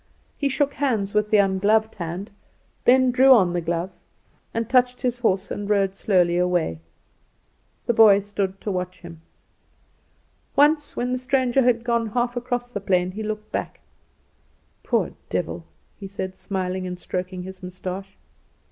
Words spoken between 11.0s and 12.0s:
the stranger had